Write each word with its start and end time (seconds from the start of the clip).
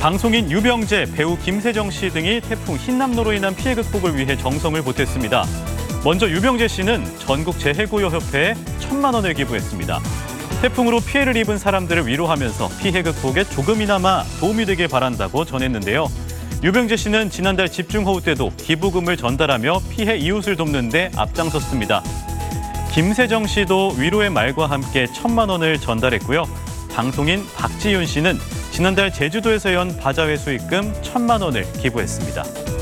방송인 0.00 0.48
유병재, 0.48 1.06
배우 1.16 1.36
김세정 1.36 1.90
씨 1.90 2.10
등이 2.10 2.40
태풍 2.42 2.76
흰남노로 2.76 3.32
인한 3.32 3.56
피해 3.56 3.74
극복을 3.74 4.16
위해 4.16 4.36
정성을 4.36 4.80
보탰습니다. 4.80 5.44
먼저 6.04 6.30
유병재 6.30 6.68
씨는 6.68 7.04
전국 7.18 7.58
재해구요협회에 7.58 8.54
천만 8.78 9.14
원을 9.14 9.34
기부했습니다. 9.34 10.00
태풍으로 10.62 11.00
피해를 11.00 11.36
입은 11.36 11.58
사람들을 11.58 12.06
위로하면서 12.06 12.70
피해 12.80 13.02
극복에 13.02 13.42
조금이나마 13.42 14.22
도움이 14.38 14.66
되길 14.66 14.86
바란다고 14.86 15.44
전했는데요. 15.44 16.06
유병재 16.62 16.96
씨는 16.96 17.30
지난달 17.30 17.68
집중호우 17.68 18.20
때도 18.20 18.52
기부금을 18.56 19.16
전달하며 19.16 19.80
피해 19.90 20.16
이웃을 20.16 20.54
돕는 20.54 20.90
데 20.90 21.10
앞장섰습니다. 21.16 22.04
김세정 22.92 23.48
씨도 23.48 23.96
위로의 23.98 24.30
말과 24.30 24.66
함께 24.66 25.08
천만 25.12 25.48
원을 25.48 25.80
전달했고요. 25.80 26.44
방송인 26.94 27.44
박지윤 27.56 28.06
씨는 28.06 28.38
지난달 28.78 29.12
제주도에서 29.12 29.74
연 29.74 29.96
바자회 29.96 30.36
수익금 30.36 31.02
천만 31.02 31.42
원을 31.42 31.64
기부했습니다. 31.82 32.77